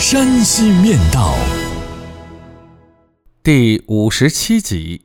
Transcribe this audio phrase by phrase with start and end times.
[0.00, 1.34] 山西面道》
[3.42, 5.04] 第五十七集：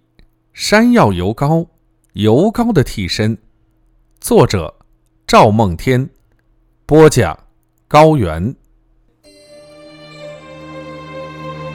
[0.53, 1.67] 山药油糕，
[2.13, 3.37] 油糕的替身。
[4.21, 4.73] 作者：
[5.27, 6.09] 赵梦天，
[6.85, 7.37] 播讲：
[7.89, 8.55] 高原。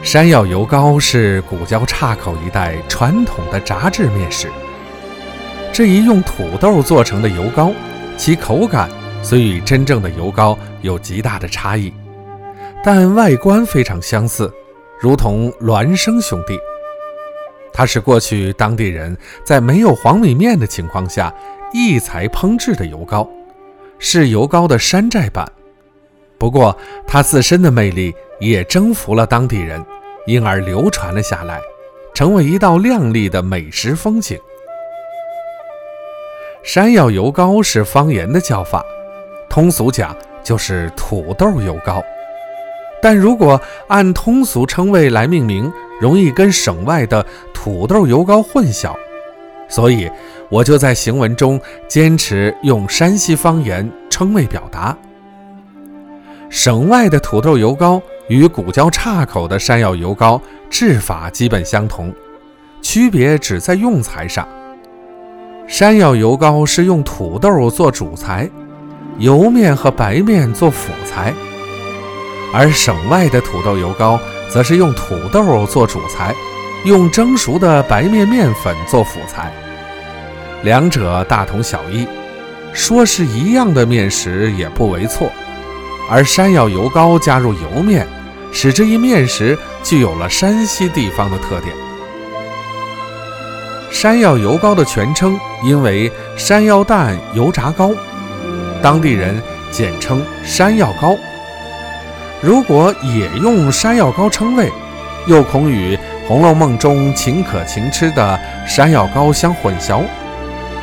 [0.02, 4.50] 山药油糕是古交岔口一带传统的炸制面食。
[5.74, 7.70] 这一用土豆做成的油糕，
[8.16, 8.88] 其口感
[9.22, 11.92] 虽与真正的油糕有极大的差异，
[12.82, 14.52] 但外观非常相似，
[14.98, 16.58] 如同孪生兄弟。
[17.72, 21.32] 它是过去当地人在没有黄米面的情况下
[21.72, 23.28] 异材烹制的油糕，
[23.98, 25.46] 是油糕的山寨版。
[26.38, 29.84] 不过，它自身的魅力也征服了当地人，
[30.26, 31.60] 因而流传了下来，
[32.14, 34.38] 成为一道亮丽的美食风景。
[36.62, 38.84] 山药油糕是方言的叫法，
[39.48, 42.02] 通俗讲就是土豆油糕。
[43.02, 48.94] 但如果按通俗称谓来命名，容易跟省外的土豆油糕混淆，
[49.68, 50.10] 所以
[50.48, 54.96] 我就在行文中坚持用山西方言称谓表达。
[56.48, 62.12] 省外的土豆油糕与古交岔口的山药油糕制法基本相同，
[62.82, 64.46] 区别只在用材上。
[65.68, 68.50] 山药油糕是用土豆做主材，
[69.18, 71.32] 油面和白面做辅材；
[72.52, 76.34] 而省外的土豆油糕则是用土豆做主材，
[76.84, 79.52] 用蒸熟的白面面粉做辅材。
[80.62, 82.06] 两者大同小异，
[82.72, 85.30] 说是一样的面食也不为错。
[86.10, 88.06] 而山药油糕加入油面，
[88.52, 91.74] 使这一面食具有了山西地方的特点。
[93.92, 97.90] 山药油糕的全称因为山药蛋油炸糕，
[98.82, 99.40] 当地人
[99.70, 101.16] 简称山药糕。
[102.42, 104.70] 如果也用山药糕称谓，
[105.26, 105.94] 又恐与
[106.26, 110.02] 《红楼梦》中秦可卿吃的山药糕相混淆。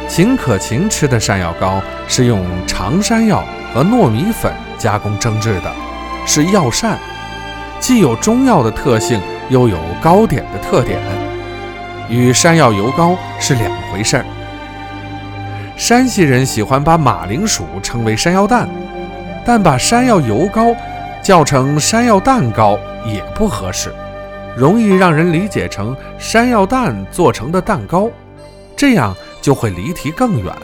[0.08, 4.54] 秦可卿吃的山药糕是用长山药和糯米粉。
[4.78, 5.74] 加工蒸制的，
[6.24, 7.00] 是药膳，
[7.80, 9.20] 既有中药的特性，
[9.50, 11.00] 又有糕点的特点，
[12.08, 14.26] 与山药油糕是两回事儿。
[15.76, 18.70] 山西人喜欢把马铃薯称为山药蛋，
[19.44, 20.76] 但把山药油糕
[21.28, 23.94] 叫成山药蛋糕也不合适，
[24.56, 28.10] 容易让人理解成山药蛋做成的蛋糕，
[28.78, 30.56] 这样就会离题更远。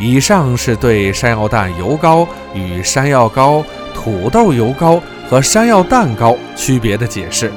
[0.00, 3.62] 以上是对山药蛋油糕与山药糕、
[3.94, 7.52] 土豆油糕和山药蛋糕区别的解释，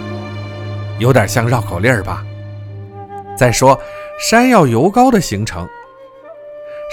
[0.99, 2.23] 有点像绕口令儿吧？
[3.35, 3.75] 再说
[4.19, 5.67] 山药油糕的形成，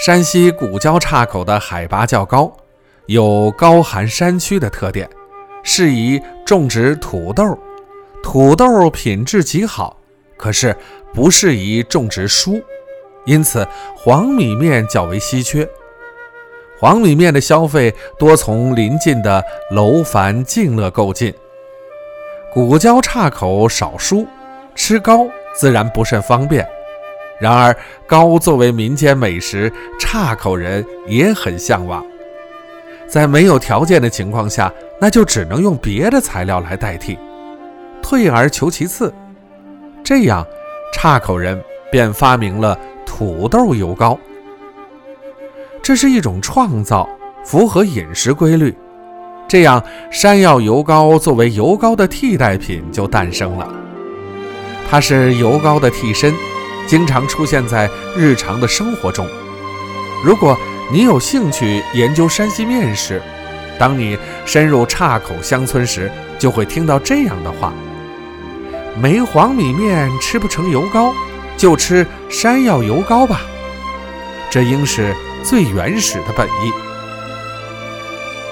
[0.03, 2.51] 山西古交岔口的海拔较高，
[3.09, 5.09] 有高寒山区的特点，
[5.63, 7.57] 适宜种植土豆。
[8.21, 9.97] 土豆品质极好，
[10.37, 10.75] 可是
[11.11, 12.61] 不适宜种植蔬。
[13.25, 15.67] 因此，黄米面较为稀缺。
[16.79, 21.33] 黄米面的消费多从邻近的楼烦、静乐购进。
[22.53, 24.23] 古交岔口少蔬，
[24.75, 26.63] 吃糕自然不甚方便。
[27.39, 32.05] 然而，糕作为民间美食，岔口人也很向往。
[33.09, 34.71] 在没有条件的情况下，
[35.01, 37.17] 那就只能用别的材料来代替。
[38.01, 39.13] 退而求其次，
[40.03, 40.45] 这样
[40.93, 41.61] 岔口人
[41.91, 42.77] 便发明了。
[43.05, 44.17] 土豆油糕，
[45.81, 47.09] 这是一种创造，
[47.43, 48.73] 符合饮食规律。
[49.47, 53.67] 这样，山药油糕作为油糕的替代品就诞生了。
[54.89, 56.33] 它是油糕的替身，
[56.85, 59.27] 经常出现在日常的生活中。
[60.23, 60.55] 如果
[60.91, 63.21] 你有兴趣研究山西面食，
[63.77, 67.71] 当你深入岔口乡村时，就会听到这样的话：
[68.99, 71.13] 没黄米面吃不成油糕。
[71.57, 73.41] 就吃山药油糕吧，
[74.49, 75.13] 这应是
[75.43, 76.71] 最原始的本意。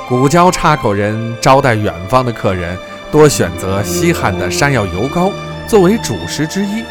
[0.09, 2.77] 古交岔口人招待远方的客人，
[3.09, 5.31] 多选择稀罕的山药油糕
[5.67, 6.83] 作为主食之一。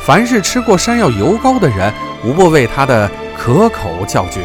[0.00, 1.92] 凡是吃过山药油糕的人，
[2.24, 4.40] 无不为它的可口叫绝。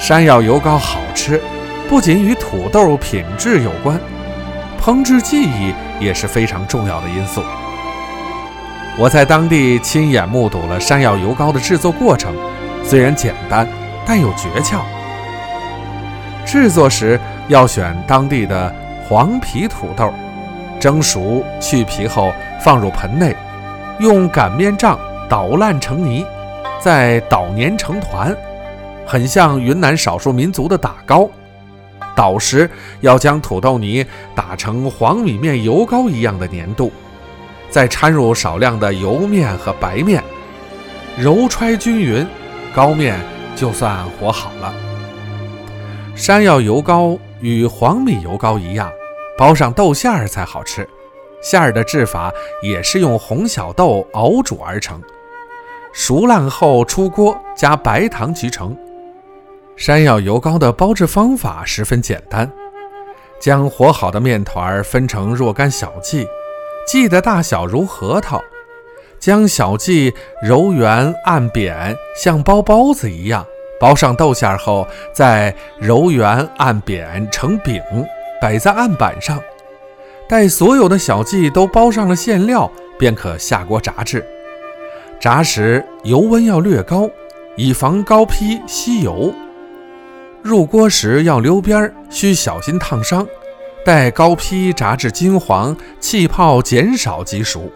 [0.00, 1.40] 山药油糕好吃，
[1.88, 3.98] 不仅与土豆品质有关，
[4.80, 7.42] 烹制技艺也是非常重要的因素。
[8.96, 12.34] 我在当地亲眼目睹了山药油糕的制作过程，
[12.84, 13.68] 虽然简单，
[14.06, 14.78] 但有诀窍。
[16.44, 18.74] 制作时要选当地的
[19.06, 20.12] 黄皮土豆，
[20.80, 23.36] 蒸熟去皮后放入盆内，
[23.98, 24.98] 用擀面杖
[25.28, 26.24] 捣烂成泥，
[26.80, 28.36] 再捣粘成团，
[29.06, 31.28] 很像云南少数民族的打糕。
[32.14, 32.68] 捣时
[33.00, 34.04] 要将土豆泥
[34.34, 36.92] 打成黄米面油糕一样的粘度。
[37.70, 40.24] 再掺入少量的油面和白面，
[41.18, 42.26] 揉揣均匀，
[42.74, 43.20] 糕面
[43.54, 44.74] 就算和好了。
[46.16, 48.90] 山药油糕与黄米油糕一样，
[49.36, 50.88] 包上豆馅儿才好吃。
[51.42, 52.32] 馅儿的制法
[52.62, 55.00] 也是用红小豆熬煮而成，
[56.00, 58.74] 熟烂后出锅，加白糖即成。
[59.74, 62.48] 山药油糕的包制方法十分简单，
[63.40, 66.24] 将和好的面团分成若干小剂。
[66.86, 68.40] 剂的大小如核桃，
[69.18, 73.44] 将小剂揉圆按扁，像包包子一样
[73.80, 77.82] 包上豆馅后，再揉圆按扁成饼，
[78.40, 79.40] 摆在案板上。
[80.28, 84.24] 待所有的小剂都包上了馅料，便可下锅炸制。
[85.20, 87.10] 炸时油温要略高，
[87.56, 89.34] 以防糕坯吸油。
[90.42, 93.26] 入锅时要溜边，需小心烫伤。
[93.84, 97.68] 待糕坯炸至金黄，气泡减少即熟。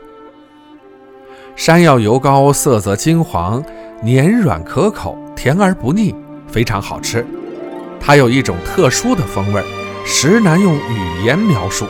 [1.57, 3.63] 山药油糕色泽金黄，
[4.03, 6.15] 黏软可口，甜而不腻，
[6.47, 7.27] 非常好吃。
[8.01, 9.61] 它有一种特殊的风味，
[10.05, 11.87] 实难用语言描述，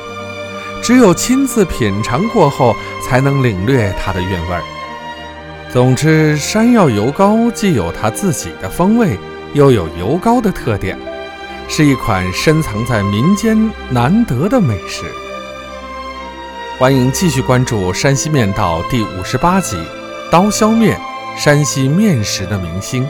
[0.82, 2.74] 只有亲自品尝过后，
[3.06, 4.62] 才能领略它的韵味儿。
[5.72, 9.18] 总之，山药油糕既有它自己的风味，
[9.54, 10.98] 又有油糕的特点。
[11.66, 15.06] 是一款深藏在民间难得的美食。
[16.78, 19.76] 欢迎继续关注《山西面道》第五十八集
[20.30, 20.98] 《刀削面》，
[21.42, 23.08] 山西面食的明星。